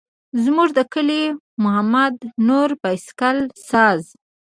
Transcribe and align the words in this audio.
زموږ 0.43 0.69
د 0.77 0.79
کلي 0.93 1.23
محمد 1.63 2.15
نور 2.47 2.69
بایسکل 2.81 3.37
ساز. 3.69 4.01